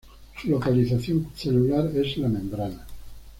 [0.41, 2.87] Su localización celular es la membrana.